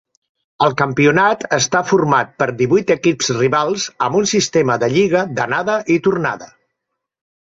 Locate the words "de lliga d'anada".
4.85-5.75